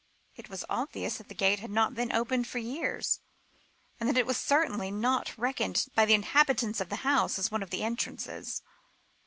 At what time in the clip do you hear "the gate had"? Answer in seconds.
1.29-1.69